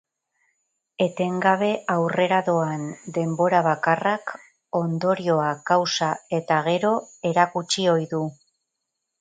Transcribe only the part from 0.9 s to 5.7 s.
Etengabe aurrera doan denbora bakarrak ondorioa